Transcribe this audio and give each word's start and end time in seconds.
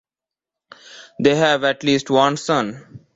They 1.19 1.35
have 1.35 1.63
at 1.63 1.83
least 1.83 2.09
one 2.09 2.35
son. 2.35 3.05